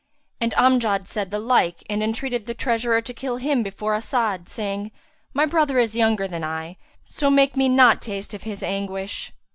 And 0.39 0.51
Amjad 0.53 1.05
said 1.07 1.29
the 1.29 1.37
like 1.37 1.83
and 1.87 2.01
entreated 2.01 2.47
the 2.47 2.55
treasurer 2.55 3.01
to 3.01 3.13
kill 3.13 3.37
him 3.37 3.61
before 3.61 3.93
As'ad, 3.93 4.49
saying, 4.49 4.89
"My 5.31 5.45
brother 5.45 5.77
is 5.77 5.95
younger 5.95 6.27
than 6.27 6.43
I; 6.43 6.77
so 7.05 7.29
make 7.29 7.55
me 7.55 7.69
not 7.69 8.01
taste 8.01 8.33
of 8.33 8.41
his 8.41 8.63
anguish. 8.63 9.31